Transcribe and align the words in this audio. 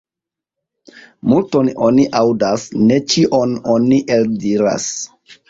Multon 1.33 1.69
oni 1.89 2.05
aŭdas, 2.21 2.65
ne 2.87 2.99
ĉion 3.13 3.55
oni 3.77 4.01
eldiras. 4.19 4.91